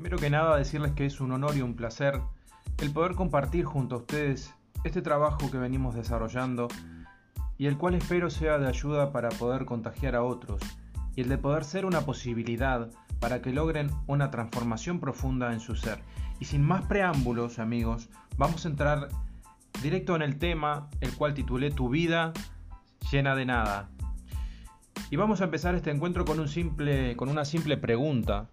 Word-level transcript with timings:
Primero 0.00 0.16
que 0.16 0.30
nada 0.30 0.56
decirles 0.56 0.92
que 0.92 1.04
es 1.04 1.20
un 1.20 1.30
honor 1.30 1.58
y 1.58 1.60
un 1.60 1.74
placer 1.74 2.22
el 2.78 2.90
poder 2.90 3.14
compartir 3.14 3.66
junto 3.66 3.96
a 3.96 3.98
ustedes 3.98 4.54
este 4.82 5.02
trabajo 5.02 5.50
que 5.50 5.58
venimos 5.58 5.94
desarrollando 5.94 6.68
y 7.58 7.66
el 7.66 7.76
cual 7.76 7.96
espero 7.96 8.30
sea 8.30 8.56
de 8.56 8.66
ayuda 8.66 9.12
para 9.12 9.28
poder 9.28 9.66
contagiar 9.66 10.16
a 10.16 10.22
otros 10.22 10.62
y 11.14 11.20
el 11.20 11.28
de 11.28 11.36
poder 11.36 11.64
ser 11.64 11.84
una 11.84 12.00
posibilidad 12.00 12.88
para 13.18 13.42
que 13.42 13.52
logren 13.52 13.90
una 14.06 14.30
transformación 14.30 15.00
profunda 15.00 15.52
en 15.52 15.60
su 15.60 15.76
ser. 15.76 16.00
Y 16.38 16.46
sin 16.46 16.64
más 16.64 16.86
preámbulos, 16.86 17.58
amigos, 17.58 18.08
vamos 18.38 18.64
a 18.64 18.70
entrar 18.70 19.08
directo 19.82 20.16
en 20.16 20.22
el 20.22 20.38
tema, 20.38 20.88
el 21.02 21.14
cual 21.14 21.34
titulé 21.34 21.72
Tu 21.72 21.90
vida 21.90 22.32
llena 23.12 23.36
de 23.36 23.44
nada. 23.44 23.90
Y 25.10 25.16
vamos 25.16 25.42
a 25.42 25.44
empezar 25.44 25.74
este 25.74 25.90
encuentro 25.90 26.24
con, 26.24 26.40
un 26.40 26.48
simple, 26.48 27.16
con 27.16 27.28
una 27.28 27.44
simple 27.44 27.76
pregunta. 27.76 28.48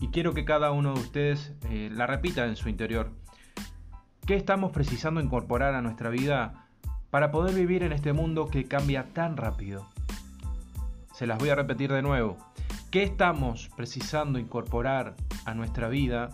Y 0.00 0.08
quiero 0.08 0.32
que 0.32 0.44
cada 0.44 0.70
uno 0.70 0.94
de 0.94 1.00
ustedes 1.00 1.52
eh, 1.70 1.90
la 1.92 2.06
repita 2.06 2.46
en 2.46 2.56
su 2.56 2.68
interior. 2.68 3.10
¿Qué 4.26 4.36
estamos 4.36 4.72
precisando 4.72 5.20
incorporar 5.20 5.74
a 5.74 5.82
nuestra 5.82 6.10
vida 6.10 6.66
para 7.10 7.30
poder 7.30 7.54
vivir 7.54 7.82
en 7.82 7.92
este 7.92 8.12
mundo 8.12 8.48
que 8.48 8.64
cambia 8.64 9.04
tan 9.12 9.36
rápido? 9.36 9.88
Se 11.14 11.26
las 11.26 11.38
voy 11.38 11.48
a 11.48 11.54
repetir 11.54 11.92
de 11.92 12.02
nuevo. 12.02 12.36
¿Qué 12.90 13.02
estamos 13.02 13.70
precisando 13.76 14.38
incorporar 14.38 15.16
a 15.44 15.54
nuestra 15.54 15.88
vida 15.88 16.30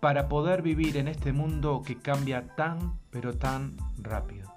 para 0.00 0.28
poder 0.28 0.62
vivir 0.62 0.96
en 0.96 1.08
este 1.08 1.32
mundo 1.32 1.82
que 1.86 1.96
cambia 1.96 2.48
tan, 2.56 2.98
pero 3.10 3.34
tan 3.34 3.76
rápido? 3.98 4.52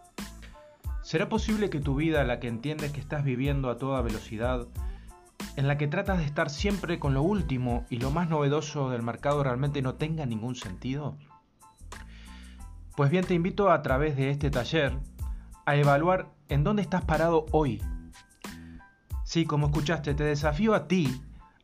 ¿Será 1.02 1.30
posible 1.30 1.70
que 1.70 1.82
tu 1.82 1.96
vida, 1.96 2.24
la 2.24 2.40
que 2.40 2.48
entiendes 2.48 2.94
que 2.94 3.02
estás 3.02 3.24
viviendo 3.24 3.70
a 3.70 3.78
toda 3.78 4.02
velocidad, 4.02 4.68
en 5.56 5.68
la 5.68 5.78
que 5.78 5.88
tratas 5.88 6.18
de 6.18 6.26
estar 6.26 6.50
siempre 6.50 7.00
con 7.00 7.14
lo 7.14 7.22
último 7.22 7.86
y 7.90 7.98
lo 7.98 8.12
más 8.12 8.30
novedoso 8.30 8.90
del 8.90 9.04
mercado 9.04 9.44
realmente 9.44 9.82
no 9.82 9.96
tenga 9.96 10.26
ningún 10.26 10.56
sentido? 10.56 11.18
Pues 12.96 13.10
bien, 13.10 13.26
te 13.26 13.34
invito 13.34 13.72
a 13.72 13.82
través 13.82 14.16
de 14.16 14.30
este 14.30 14.52
taller 14.52 14.94
a 15.66 15.76
evaluar 15.76 16.32
en 16.50 16.64
dónde 16.64 16.82
estás 16.82 17.04
parado 17.04 17.46
hoy. 17.52 17.82
Sí, 19.24 19.46
como 19.46 19.68
escuchaste, 19.68 20.14
te 20.14 20.24
desafío 20.24 20.76
a 20.76 20.88
ti 20.88 21.22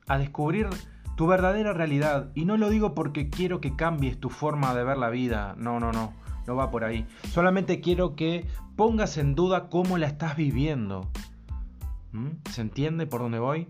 a 0.08 0.18
descubrir 0.18 0.68
tu 1.16 1.28
verdadera 1.28 1.74
realidad. 1.74 2.32
Y 2.34 2.46
no 2.46 2.58
lo 2.58 2.70
digo 2.70 2.96
porque 2.96 3.30
quiero 3.30 3.62
que 3.62 3.76
cambies 3.76 4.20
tu 4.20 4.30
forma 4.30 4.74
de 4.74 4.84
ver 4.84 4.98
la 4.98 5.10
vida. 5.10 5.54
No, 5.58 5.80
no, 5.80 5.92
no. 5.92 6.14
No 6.48 6.56
va 6.56 6.72
por 6.72 6.84
ahí. 6.84 7.06
Solamente 7.32 7.80
quiero 7.80 8.16
que 8.16 8.48
pongas 8.76 9.18
en 9.18 9.36
duda 9.36 9.70
cómo 9.70 10.00
la 10.00 10.08
estás 10.08 10.36
viviendo. 10.36 11.08
¿Mm? 12.12 12.30
¿Se 12.50 12.62
entiende 12.62 13.08
por 13.08 13.22
dónde 13.22 13.40
voy? 13.40 13.68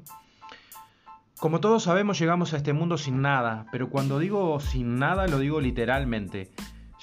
Como 1.39 1.59
todos 1.59 1.83
sabemos, 1.83 2.19
llegamos 2.19 2.53
a 2.53 2.57
este 2.57 2.73
mundo 2.73 2.97
sin 2.97 3.21
nada. 3.21 3.65
Pero 3.71 3.89
cuando 3.89 4.19
digo 4.19 4.59
sin 4.59 4.99
nada, 4.99 5.27
lo 5.27 5.39
digo 5.39 5.61
literalmente. 5.61 6.51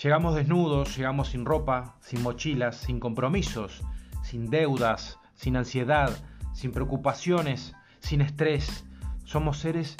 Llegamos 0.02 0.34
desnudos, 0.34 0.94
llegamos 0.94 1.28
sin 1.28 1.46
ropa, 1.46 1.96
sin 2.00 2.22
mochilas, 2.22 2.76
sin 2.76 3.00
compromisos, 3.00 3.82
sin 4.22 4.50
deudas, 4.50 5.18
sin 5.34 5.56
ansiedad, 5.56 6.10
sin 6.52 6.72
preocupaciones, 6.72 7.74
sin 8.00 8.20
estrés. 8.20 8.84
Somos 9.24 9.58
seres 9.58 9.96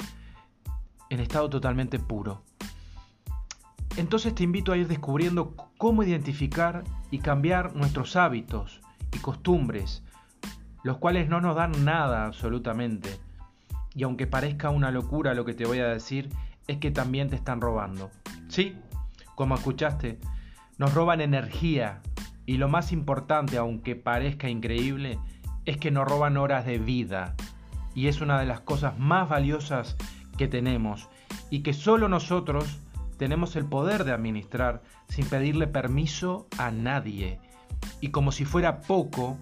en 1.09 1.19
estado 1.19 1.49
totalmente 1.49 1.97
puro. 1.97 2.43
Entonces 3.95 4.35
te 4.35 4.43
invito 4.43 4.71
a 4.71 4.77
ir 4.77 4.87
descubriendo 4.87 5.55
cómo 5.77 6.03
identificar 6.03 6.83
y 7.09 7.17
cambiar 7.17 7.75
nuestros 7.75 8.15
hábitos 8.15 8.81
y 9.11 9.17
costumbres, 9.17 10.03
los 10.87 10.97
cuales 10.97 11.27
no 11.27 11.41
nos 11.41 11.55
dan 11.55 11.85
nada 11.85 12.25
absolutamente. 12.25 13.09
Y 13.93 14.03
aunque 14.03 14.25
parezca 14.25 14.69
una 14.69 14.89
locura 14.89 15.33
lo 15.33 15.43
que 15.43 15.53
te 15.53 15.65
voy 15.65 15.79
a 15.79 15.87
decir, 15.87 16.29
es 16.67 16.77
que 16.77 16.91
también 16.91 17.29
te 17.29 17.35
están 17.35 17.61
robando. 17.61 18.09
¿Sí? 18.47 18.75
como 19.35 19.53
escuchaste, 19.53 20.17
nos 20.79 20.95
roban 20.95 21.21
energía 21.21 22.01
y 22.47 22.57
lo 22.57 22.69
más 22.69 22.91
importante, 22.91 23.57
aunque 23.57 23.95
parezca 23.95 24.49
increíble, 24.49 25.19
es 25.65 25.77
que 25.77 25.91
nos 25.91 26.07
roban 26.07 26.37
horas 26.37 26.65
de 26.65 26.79
vida. 26.79 27.35
Y 27.93 28.07
es 28.07 28.19
una 28.19 28.39
de 28.39 28.47
las 28.47 28.61
cosas 28.61 28.97
más 28.97 29.29
valiosas 29.29 29.95
que 30.39 30.47
tenemos 30.47 31.07
y 31.51 31.59
que 31.59 31.73
solo 31.73 32.09
nosotros 32.09 32.79
tenemos 33.17 33.55
el 33.55 33.65
poder 33.65 34.05
de 34.05 34.13
administrar 34.13 34.81
sin 35.07 35.27
pedirle 35.27 35.67
permiso 35.67 36.47
a 36.57 36.71
nadie. 36.71 37.39
Y 38.01 38.09
como 38.09 38.31
si 38.31 38.43
fuera 38.43 38.81
poco, 38.81 39.37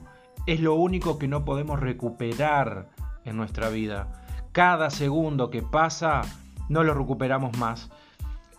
es 0.45 0.59
lo 0.59 0.75
único 0.75 1.17
que 1.17 1.28
no 1.28 1.45
podemos 1.45 1.79
recuperar 1.79 2.89
en 3.23 3.38
nuestra 3.38 3.69
vida. 3.69 4.23
Cada 4.51 4.89
segundo 4.89 5.50
que 5.50 5.61
pasa, 5.61 6.22
no 6.69 6.83
lo 6.83 6.94
recuperamos 6.94 7.57
más. 7.57 7.89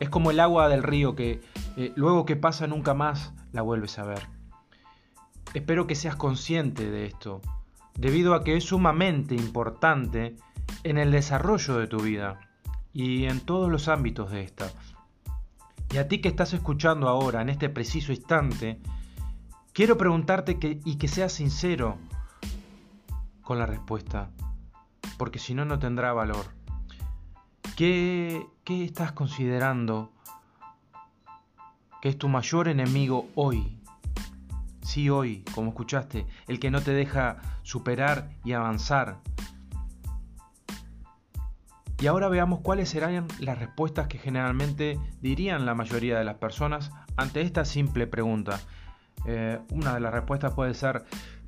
Es 0.00 0.08
como 0.08 0.30
el 0.30 0.40
agua 0.40 0.68
del 0.68 0.82
río 0.82 1.14
que 1.14 1.40
eh, 1.76 1.92
luego 1.96 2.26
que 2.26 2.36
pasa 2.36 2.66
nunca 2.66 2.92
más 2.92 3.32
la 3.52 3.62
vuelves 3.62 3.98
a 3.98 4.04
ver. 4.04 4.26
Espero 5.54 5.86
que 5.86 5.94
seas 5.94 6.16
consciente 6.16 6.90
de 6.90 7.06
esto, 7.06 7.40
debido 7.94 8.34
a 8.34 8.44
que 8.44 8.56
es 8.56 8.64
sumamente 8.64 9.34
importante 9.34 10.36
en 10.82 10.98
el 10.98 11.12
desarrollo 11.12 11.78
de 11.78 11.86
tu 11.86 12.00
vida 12.00 12.40
y 12.92 13.24
en 13.24 13.40
todos 13.40 13.70
los 13.70 13.88
ámbitos 13.88 14.30
de 14.30 14.42
esta. 14.42 14.70
Y 15.94 15.98
a 15.98 16.08
ti 16.08 16.20
que 16.20 16.28
estás 16.28 16.52
escuchando 16.52 17.08
ahora, 17.08 17.40
en 17.40 17.48
este 17.48 17.68
preciso 17.68 18.12
instante, 18.12 18.80
quiero 19.76 19.98
preguntarte 19.98 20.58
que, 20.58 20.80
y 20.86 20.96
que 20.96 21.06
seas 21.06 21.32
sincero 21.32 21.98
con 23.42 23.58
la 23.58 23.66
respuesta, 23.66 24.30
porque 25.18 25.38
si 25.38 25.52
no, 25.52 25.66
no 25.66 25.78
tendrá 25.78 26.14
valor. 26.14 26.46
¿Qué, 27.76 28.46
estás 28.64 29.12
considerando 29.12 30.14
que 32.00 32.08
es 32.08 32.16
tu 32.16 32.26
mayor 32.26 32.68
enemigo 32.68 33.28
hoy? 33.34 33.78
Sí, 34.80 35.10
hoy, 35.10 35.44
como 35.54 35.68
escuchaste, 35.68 36.26
el 36.48 36.58
que 36.58 36.70
no 36.70 36.80
te 36.80 36.92
deja 36.92 37.36
superar 37.62 38.30
y 38.44 38.54
avanzar. 38.54 39.18
Y 42.00 42.06
ahora 42.06 42.28
veamos 42.30 42.60
cuáles 42.60 42.88
serán 42.88 43.28
las 43.40 43.58
respuestas 43.58 44.08
que 44.08 44.16
generalmente 44.16 44.98
dirían 45.20 45.66
la 45.66 45.74
mayoría 45.74 46.18
de 46.18 46.24
las 46.24 46.36
personas 46.36 46.92
ante 47.16 47.42
esta 47.42 47.66
simple 47.66 48.06
pregunta. 48.06 48.58
Eh, 49.26 49.58
una 49.70 49.94
de 49.94 50.00
las 50.00 50.12
respuestas 50.12 50.54
puede 50.54 50.72
ser, 50.72 51.04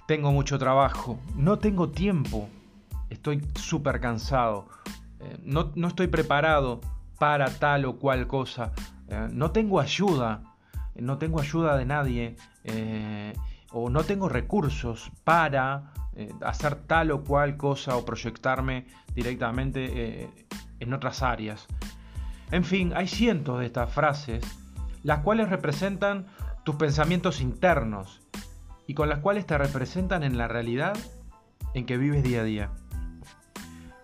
tengo 0.07 0.33
mucho 0.33 0.59
trabajo, 0.59 1.21
no 1.37 1.61
tengo 1.61 1.91
tiempo, 1.91 2.49
estoy 3.09 3.47
súper 3.55 4.01
cansado, 4.01 4.67
eh, 5.21 5.39
no, 5.45 5.73
estoy 5.87 6.09
preparado 6.09 6.81
para 7.21 7.47
tal 7.51 7.85
o 7.85 7.97
cual 7.97 8.27
cosa, 8.27 8.73
eh, 9.07 9.29
no 9.31 9.53
tengo 9.53 9.79
ayuda, 9.79 10.43
no 10.97 11.19
tengo 11.19 11.41
ayuda 11.41 11.77
de 11.77 11.85
nadie, 11.85 12.37
o 13.71 13.89
no 13.89 14.03
tengo 14.03 14.29
recursos 14.29 15.11
para 15.25 15.93
hacer 16.43 16.75
tal 16.75 17.13
o 17.13 17.23
cual 17.23 17.57
cosa 17.57 17.97
o 17.97 18.05
proyectarme 18.05 18.87
directamente 19.15 20.29
en 20.81 20.93
otras 20.93 21.23
áreas. 21.23 21.67
En 22.51 22.65
fin, 22.65 22.93
hay 22.95 23.07
cientos 23.07 23.61
de 23.61 23.67
estas 23.67 23.93
frases, 23.93 24.45
las 25.03 25.21
cuales 25.21 25.49
representan 25.49 26.27
tus 26.69 26.77
pensamientos 26.77 27.41
internos 27.41 28.21
y 28.87 28.93
con 28.93 29.09
las 29.09 29.21
cuales 29.21 29.47
te 29.47 29.57
representan 29.57 30.23
en 30.23 30.37
la 30.37 30.49
realidad 30.49 30.95
en 31.73 31.87
que 31.87 31.97
vives 31.97 32.23
día 32.23 32.43
a 32.43 32.45
día. 32.45 32.71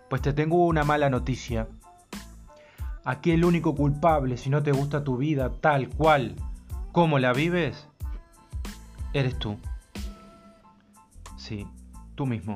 Pues 0.09 0.23
te 0.23 0.33
tengo 0.33 0.65
una 0.65 0.83
mala 0.83 1.11
noticia. 1.11 1.69
Aquí 3.05 3.33
el 3.33 3.45
único 3.45 3.75
culpable 3.75 4.39
si 4.39 4.49
no 4.49 4.63
te 4.63 4.73
gusta 4.73 5.05
tu 5.05 5.19
vida 5.19 5.51
tal 5.61 5.91
cual 5.91 6.37
como 6.91 7.19
la 7.19 7.35
vives, 7.35 7.87
eres 9.13 9.39
tú. 9.39 9.59
Sí, 11.37 11.67
tú 12.15 12.25
mismo. 12.25 12.55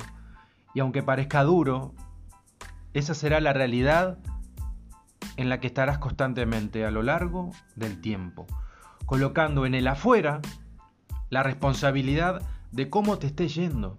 Y 0.72 0.80
aunque 0.80 1.02
parezca 1.02 1.42
duro, 1.42 1.92
esa 2.94 3.12
será 3.12 3.42
la 3.42 3.52
realidad 3.52 4.16
en 5.36 5.50
la 5.50 5.60
que 5.60 5.66
estarás 5.66 5.98
constantemente 5.98 6.86
a 6.86 6.90
lo 6.90 7.02
largo 7.02 7.50
del 7.76 8.00
tiempo, 8.00 8.46
colocando 9.08 9.64
en 9.64 9.74
el 9.74 9.88
afuera 9.88 10.42
la 11.30 11.42
responsabilidad 11.42 12.42
de 12.72 12.90
cómo 12.90 13.18
te 13.18 13.28
esté 13.28 13.48
yendo 13.48 13.98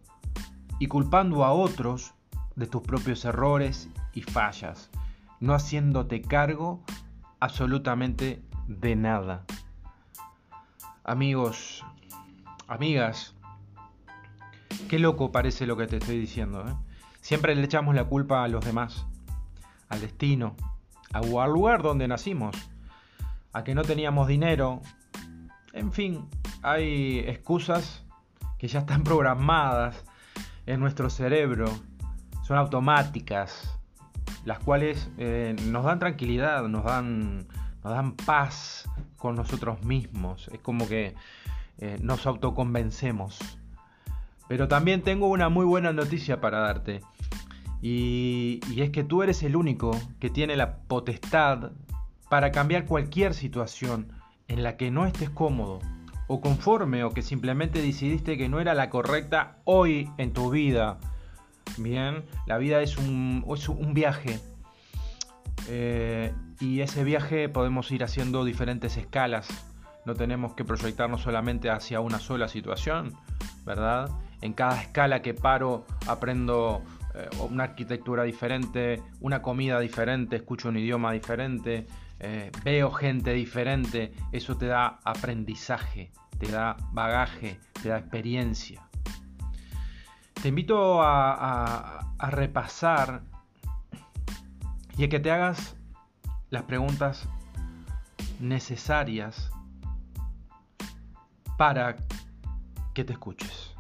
y 0.78 0.86
culpando 0.86 1.44
a 1.44 1.52
otros 1.52 2.14
de 2.56 2.68
tus 2.68 2.84
propios 2.84 3.26
errores 3.26 3.90
y 4.14 4.22
fallas, 4.22 4.92
no 5.40 5.56
haciéndote 5.56 6.22
cargo 6.22 6.84
absolutamente 7.40 8.44
de 8.68 8.96
nada. 8.96 9.46
Amigos, 11.04 11.84
amigas, 12.68 13.34
qué 14.90 15.00
loco 15.00 15.32
parece 15.32 15.66
lo 15.66 15.76
que 15.76 15.88
te 15.88 15.98
estoy 15.98 16.20
diciendo. 16.20 16.64
¿eh? 16.68 16.76
Siempre 17.20 17.56
le 17.56 17.64
echamos 17.64 17.96
la 17.96 18.04
culpa 18.04 18.44
a 18.44 18.48
los 18.48 18.64
demás, 18.64 19.08
al 19.90 20.02
destino, 20.02 20.56
al 21.14 21.52
lugar 21.52 21.82
donde 21.82 22.08
nacimos, 22.08 22.56
a 23.54 23.64
que 23.64 23.74
no 23.74 23.82
teníamos 23.82 24.28
dinero. 24.28 24.82
En 25.74 25.92
fin, 25.92 26.28
hay 26.62 27.20
excusas 27.20 28.06
que 28.58 28.68
ya 28.68 28.80
están 28.80 29.04
programadas 29.04 30.04
en 30.66 30.80
nuestro 30.80 31.10
cerebro 31.10 31.68
son 32.50 32.58
automáticas. 32.58 33.76
las 34.44 34.58
cuales 34.60 35.12
eh, 35.18 35.56
nos 35.66 35.84
dan 35.84 36.00
tranquilidad, 36.00 36.68
nos 36.68 36.84
dan, 36.84 37.48
nos 37.84 37.94
dan 37.94 38.14
paz 38.14 38.90
con 39.18 39.36
nosotros 39.36 39.84
mismos. 39.84 40.50
Es 40.52 40.60
como 40.60 40.88
que 40.88 41.14
eh, 41.78 42.00
nos 42.02 42.26
autoconvencemos. 42.26 43.38
Pero 44.48 44.68
también 44.68 45.04
tengo 45.04 45.28
una 45.28 45.50
muy 45.50 45.66
buena 45.66 45.94
noticia 45.94 46.42
para 46.42 46.60
darte. 46.60 47.02
Y, 47.82 48.62
y, 48.72 48.82
es 48.82 48.90
que 48.90 49.04
tú 49.04 49.22
eres 49.22 49.44
el 49.44 49.56
único 49.56 49.92
que 50.20 50.32
tiene 50.32 50.56
la 50.56 50.78
potestad 50.78 51.72
para 52.30 52.52
cambiar 52.52 52.86
cualquier 52.86 53.36
situación 53.36 54.12
en 54.50 54.64
la 54.64 54.76
que 54.76 54.92
no 54.92 55.06
estés 55.06 55.30
cómodo 55.30 55.80
o 56.28 56.42
conforme 56.42 57.04
o 57.04 57.12
que 57.12 57.22
simplemente 57.22 57.82
decidiste 57.82 58.38
que 58.38 58.50
no 58.50 58.60
era 58.60 58.74
la 58.74 58.90
correcta 58.90 59.58
hoy 59.64 60.10
en 60.18 60.34
tu 60.34 60.52
vida. 60.52 61.00
Bien, 61.78 62.24
la 62.46 62.58
vida 62.58 62.82
es 62.82 62.98
un, 62.98 63.44
un 63.46 63.94
viaje. 63.94 64.40
Eh, 65.68 66.34
y 66.60 66.82
ese 66.82 67.04
viaje 67.04 67.50
podemos 67.50 67.92
ir 67.92 68.04
haciendo 68.04 68.44
diferentes 68.44 68.98
escalas. 68.98 69.48
No 70.06 70.14
tenemos 70.14 70.54
que 70.54 70.66
proyectarnos 70.66 71.22
solamente 71.22 71.70
hacia 71.70 72.00
una 72.00 72.20
sola 72.20 72.48
situación, 72.48 73.14
¿verdad? 73.66 74.10
En 74.42 74.54
cada 74.54 74.82
escala 74.82 75.22
que 75.22 75.34
paro 75.34 75.86
aprendo 76.08 76.84
eh, 77.16 77.28
una 77.50 77.66
arquitectura 77.66 78.24
diferente, 78.24 79.02
una 79.20 79.42
comida 79.42 79.80
diferente, 79.80 80.36
escucho 80.36 80.70
un 80.70 80.78
idioma 80.78 81.12
diferente, 81.12 81.88
eh, 82.20 82.52
veo 82.64 82.92
gente 82.92 83.34
diferente. 83.34 84.14
Eso 84.32 84.58
te 84.58 84.68
da 84.68 85.00
aprendizaje, 85.04 86.12
te 86.38 86.52
da 86.52 86.76
bagaje, 86.92 87.60
te 87.82 87.90
da 87.90 87.98
experiencia. 87.98 88.82
Te 90.42 90.50
invito 90.50 91.02
a, 91.02 92.16
repasar 92.30 93.24
y 94.98 95.04
a 95.06 95.10
que 95.10 95.20
te 95.20 95.32
hagas 95.32 95.76
las 96.50 96.64
preguntas 96.64 97.28
necesarias 98.40 99.52
para 101.58 101.98
que 102.94 103.04
te 103.04 103.14
escuches. 103.14 103.76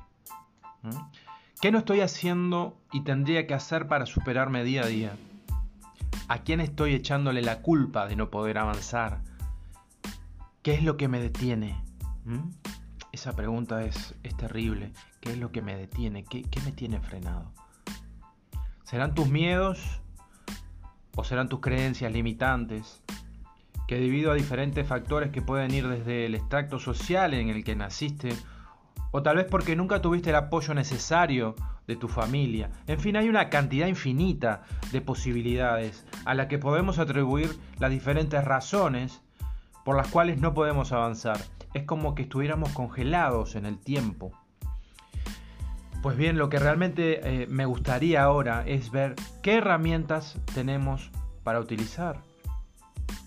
¿Qué 1.61 1.71
no 1.71 1.79
estoy 1.79 2.01
haciendo 2.01 2.77
y 2.91 3.03
tendría 3.03 3.47
que 3.47 3.53
hacer 3.53 3.87
para 3.87 4.05
superarme 4.05 4.63
día 4.63 4.83
a 4.83 4.87
día? 4.87 5.17
¿A 6.29 6.43
quién 6.43 6.59
estoy 6.59 6.93
echándole 6.93 7.41
la 7.41 7.63
culpa 7.63 8.05
de 8.05 8.15
no 8.15 8.29
poder 8.29 8.59
avanzar? 8.59 9.23
¿Qué 10.61 10.75
es 10.75 10.83
lo 10.83 10.95
que 10.95 11.07
me 11.07 11.19
detiene? 11.19 11.83
¿Mm? 12.23 12.51
Esa 13.11 13.35
pregunta 13.35 13.83
es, 13.83 14.13
terrible. 14.37 14.93
¿Qué 15.21 15.31
es 15.31 15.39
lo 15.39 15.51
que 15.51 15.63
me 15.63 15.75
detiene? 15.75 16.23
¿Qué, 16.23 16.43
¿Qué 16.43 16.61
me 16.61 16.71
tiene 16.71 17.01
frenado? 17.01 17.51
¿Serán 18.83 19.15
tus 19.15 19.27
miedos 19.27 20.01
o 21.15 21.23
serán 21.23 21.49
tus 21.49 21.61
creencias 21.61 22.13
limitantes? 22.13 23.01
Que 23.87 23.99
debido 23.99 24.31
a 24.31 24.35
diferentes 24.35 24.87
factores 24.87 25.31
que 25.31 25.41
pueden 25.41 25.73
ir 25.73 25.87
desde 25.87 26.27
el 26.27 26.35
extracto 26.35 26.77
social 26.77 27.33
en 27.33 27.49
el 27.49 27.63
que 27.63 27.75
naciste, 27.75 28.35
o 29.09 29.23
tal 29.23 29.37
vez 29.37 29.47
porque 29.49 29.75
nunca 29.75 29.99
tuviste 29.99 30.29
el 30.29 30.35
apoyo 30.35 30.75
necesario 30.75 31.55
de 31.89 31.95
tu 31.95 32.07
familia. 32.07 32.69
En 32.85 32.99
fin, 32.99 33.15
hay 33.15 33.27
una 33.27 33.49
cantidad 33.49 33.87
infinita 33.87 34.61
de 34.91 35.01
posibilidades 35.01 36.05
a 36.23 36.35
la 36.35 36.47
que 36.47 36.59
podemos 36.59 36.99
atribuir 36.99 37.57
las 37.79 37.89
diferentes 37.89 38.43
razones 38.43 39.23
por 39.83 39.97
las 39.97 40.07
cuales 40.07 40.39
no 40.39 40.53
podemos 40.53 40.91
avanzar 40.91 41.39
es 41.73 41.85
como 41.85 42.13
que 42.13 42.21
estuviéramos 42.21 42.69
congelados 42.73 43.55
en 43.55 43.65
el 43.65 43.79
tiempo. 43.79 44.31
Pues 46.03 46.15
bien, 46.15 46.37
lo 46.37 46.47
que 46.49 46.59
realmente 46.59 47.21
eh, 47.23 47.47
me 47.47 47.65
gustaría 47.65 48.21
ahora 48.21 48.63
es 48.67 48.91
ver 48.91 49.15
qué 49.41 49.55
herramientas 49.55 50.37
tenemos 50.53 51.09
para 51.43 51.59
utilizar, 51.59 52.21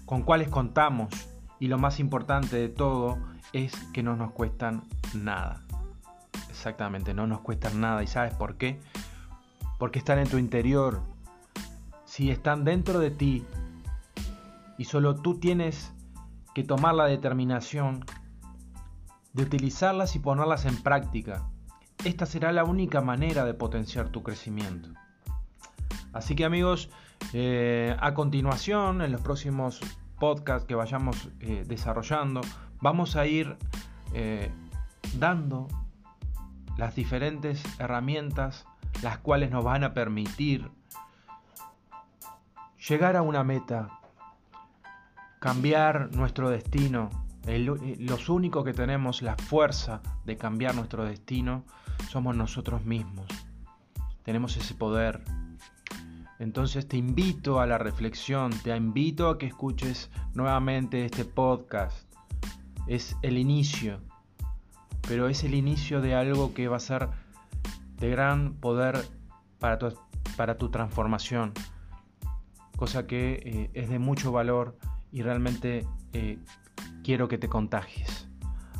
con 0.06 0.22
cuáles 0.22 0.48
contamos 0.48 1.08
y 1.58 1.66
lo 1.66 1.78
más 1.78 1.98
importante 1.98 2.56
de 2.56 2.68
todo 2.68 3.18
es 3.52 3.74
que 3.92 4.04
no 4.04 4.14
nos 4.14 4.30
cuestan 4.30 4.84
nada. 5.14 5.62
Exactamente, 6.62 7.12
no 7.12 7.26
nos 7.26 7.40
cuestan 7.40 7.80
nada. 7.80 8.04
¿Y 8.04 8.06
sabes 8.06 8.34
por 8.34 8.56
qué? 8.56 8.78
Porque 9.80 9.98
están 9.98 10.20
en 10.20 10.28
tu 10.28 10.38
interior. 10.38 11.02
Si 12.04 12.30
están 12.30 12.62
dentro 12.62 13.00
de 13.00 13.10
ti 13.10 13.44
y 14.78 14.84
solo 14.84 15.16
tú 15.16 15.40
tienes 15.40 15.92
que 16.54 16.62
tomar 16.62 16.94
la 16.94 17.06
determinación 17.06 18.04
de 19.32 19.42
utilizarlas 19.42 20.14
y 20.14 20.20
ponerlas 20.20 20.64
en 20.64 20.80
práctica. 20.80 21.48
Esta 22.04 22.26
será 22.26 22.52
la 22.52 22.62
única 22.62 23.00
manera 23.00 23.44
de 23.44 23.54
potenciar 23.54 24.10
tu 24.10 24.22
crecimiento. 24.22 24.90
Así 26.12 26.36
que 26.36 26.44
amigos, 26.44 26.90
eh, 27.32 27.96
a 27.98 28.14
continuación, 28.14 29.02
en 29.02 29.10
los 29.10 29.20
próximos 29.20 29.80
podcasts 30.20 30.68
que 30.68 30.76
vayamos 30.76 31.28
eh, 31.40 31.64
desarrollando, 31.66 32.40
vamos 32.80 33.16
a 33.16 33.26
ir 33.26 33.56
eh, 34.14 34.52
dando 35.18 35.66
las 36.76 36.94
diferentes 36.94 37.62
herramientas 37.78 38.66
las 39.00 39.18
cuales 39.18 39.50
nos 39.50 39.64
van 39.64 39.84
a 39.84 39.94
permitir 39.94 40.70
llegar 42.88 43.16
a 43.16 43.22
una 43.22 43.44
meta, 43.44 44.00
cambiar 45.38 46.14
nuestro 46.14 46.50
destino, 46.50 47.10
eh, 47.46 47.58
los 47.98 48.28
únicos 48.28 48.64
que 48.64 48.72
tenemos 48.72 49.22
la 49.22 49.36
fuerza 49.36 50.00
de 50.24 50.36
cambiar 50.36 50.74
nuestro 50.74 51.04
destino 51.04 51.64
somos 52.08 52.36
nosotros 52.36 52.84
mismos. 52.84 53.26
Tenemos 54.24 54.56
ese 54.56 54.74
poder. 54.74 55.22
Entonces 56.38 56.86
te 56.86 56.96
invito 56.96 57.60
a 57.60 57.66
la 57.66 57.78
reflexión, 57.78 58.52
te 58.62 58.76
invito 58.76 59.28
a 59.28 59.38
que 59.38 59.46
escuches 59.46 60.10
nuevamente 60.34 61.04
este 61.04 61.24
podcast. 61.24 62.06
Es 62.86 63.16
el 63.22 63.38
inicio, 63.38 64.00
pero 65.12 65.28
es 65.28 65.44
el 65.44 65.52
inicio 65.54 66.00
de 66.00 66.14
algo 66.14 66.54
que 66.54 66.68
va 66.68 66.78
a 66.78 66.80
ser 66.80 67.10
de 67.98 68.08
gran 68.08 68.54
poder 68.54 68.98
para 69.58 69.78
tu, 69.78 69.92
para 70.38 70.56
tu 70.56 70.70
transformación. 70.70 71.52
Cosa 72.78 73.06
que 73.06 73.42
eh, 73.44 73.70
es 73.74 73.90
de 73.90 73.98
mucho 73.98 74.32
valor 74.32 74.78
y 75.10 75.20
realmente 75.20 75.86
eh, 76.14 76.38
quiero 77.04 77.28
que 77.28 77.36
te 77.36 77.50
contagies. 77.50 78.26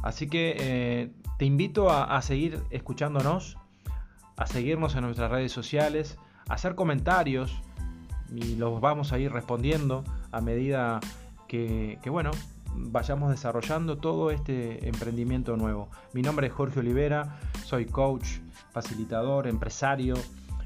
Así 0.03 0.27
que 0.27 0.57
eh, 0.59 1.13
te 1.39 1.45
invito 1.45 1.91
a, 1.91 2.23
seguir 2.23 2.63
escuchándonos, 2.71 3.59
a 4.39 4.47
seguirnos 4.47 4.97
en 4.97 5.03
nuestras 5.03 5.31
redes 5.31 5.53
sociales, 5.53 6.17
a 6.49 6.55
hacer 6.55 6.77
comentarios 6.77 7.61
y 8.35 8.57
los 8.57 8.81
vamos 8.81 9.13
a 9.13 9.19
ir 9.19 9.31
respondiendo 9.31 10.03
a 10.31 10.41
medida 10.41 10.99
que, 11.47 11.99
bueno, 12.07 12.31
vayamos 12.75 13.31
desarrollando 13.31 13.99
todo 13.99 14.31
este 14.31 14.89
emprendimiento 14.89 15.57
nuevo. 15.57 15.89
Mi 16.13 16.23
nombre 16.23 16.47
es 16.47 16.53
Jorge 16.53 16.81
Olivera, 16.81 17.39
soy 17.65 17.87
coach, 17.87 18.39
facilitador, 18.73 19.47
empresario, 19.47 20.15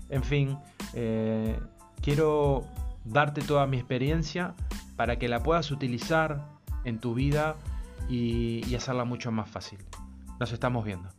en 0.09 0.23
fin, 0.23 0.59
eh, 0.95 1.59
quiero 2.01 2.65
darte 3.05 3.43
toda 3.43 3.67
mi 3.67 3.77
experiencia 3.77 4.55
para 4.97 5.19
que 5.19 5.29
la 5.29 5.43
puedas 5.43 5.71
utilizar 5.71 6.47
en 6.85 7.01
tu 7.01 7.15
vida 7.15 7.57
y, 8.09 8.63
y 8.67 8.75
hacerla 8.75 9.05
mucho 9.05 9.33
más 9.33 9.51
fácil. 9.51 9.79
Nos 10.39 10.53
estamos 10.53 10.85
viendo. 10.85 11.16